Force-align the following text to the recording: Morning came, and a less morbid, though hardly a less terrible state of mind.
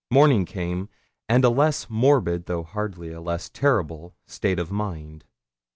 Morning 0.09 0.45
came, 0.45 0.89
and 1.29 1.45
a 1.45 1.49
less 1.51 1.87
morbid, 1.87 2.47
though 2.47 2.63
hardly 2.63 3.11
a 3.11 3.21
less 3.21 3.49
terrible 3.49 4.15
state 4.25 4.57
of 4.57 4.71
mind. 4.71 5.25